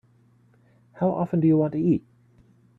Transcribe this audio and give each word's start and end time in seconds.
How 0.93 1.09
often 1.11 1.41
do 1.41 1.47
you 1.47 1.57
want 1.57 1.73
to 1.73 1.79
eat? 1.79 2.03